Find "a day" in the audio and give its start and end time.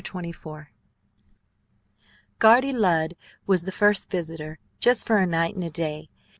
5.63-6.09